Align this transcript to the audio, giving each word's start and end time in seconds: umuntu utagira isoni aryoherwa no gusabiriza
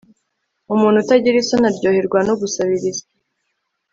umuntu 0.73 0.97
utagira 0.99 1.37
isoni 1.39 1.65
aryoherwa 1.69 2.19
no 2.27 2.33
gusabiriza 2.41 3.03